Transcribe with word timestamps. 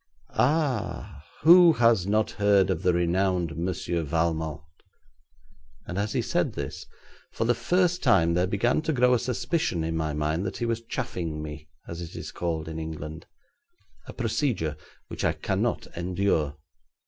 'Ah! 0.31 1.23
who 1.43 1.73
has 1.73 2.07
not 2.07 2.31
heard 2.31 2.71
of 2.71 2.81
the 2.81 2.91
renowned 2.91 3.55
Monsieur 3.55 4.01
Valmont,' 4.01 4.63
and 5.85 5.99
as 5.99 6.13
he 6.13 6.23
said 6.23 6.53
this, 6.53 6.87
for 7.31 7.45
the 7.45 7.53
first 7.53 8.01
time, 8.01 8.33
there 8.33 8.47
began 8.47 8.81
to 8.81 8.93
grow 8.93 9.13
a 9.13 9.19
suspicion 9.19 9.83
in 9.83 9.95
my 9.95 10.11
mind 10.11 10.43
that 10.43 10.57
he 10.57 10.65
was 10.65 10.81
chaffing 10.81 11.39
me, 11.43 11.67
as 11.87 12.01
it 12.01 12.15
is 12.15 12.31
called 12.31 12.67
in 12.67 12.79
England 12.79 13.27
a 14.07 14.13
procedure 14.13 14.75
which 15.07 15.23
I 15.23 15.33
cannot 15.33 15.85
endure. 15.95 16.57